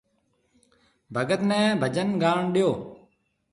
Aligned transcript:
ڀگت 1.13 1.41
نَي 1.49 1.61
ڀجن 1.81 2.09
گاڻ 2.21 2.39
ڏيو۔ 2.53 2.69